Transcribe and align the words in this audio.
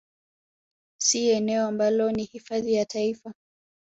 Si 1.01 1.29
eneo 1.31 1.67
ambalo 1.67 2.11
ni 2.11 2.23
Hifadhi 2.23 2.73
ya 2.73 2.85
taifa 2.85 3.33